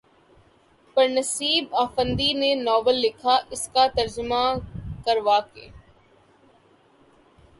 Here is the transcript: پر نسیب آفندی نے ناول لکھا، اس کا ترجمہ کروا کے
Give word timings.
پر 0.97 1.07
نسیب 1.09 1.75
آفندی 1.83 2.31
نے 2.39 2.53
ناول 2.63 2.95
لکھا، 3.01 3.35
اس 3.53 3.63
کا 3.73 3.85
ترجمہ 3.95 4.41
کروا 5.05 5.39
کے 5.53 5.67